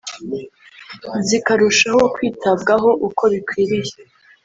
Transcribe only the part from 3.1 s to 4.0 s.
bikwiriye